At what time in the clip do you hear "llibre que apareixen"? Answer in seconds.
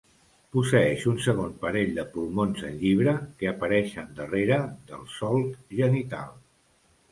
2.81-4.11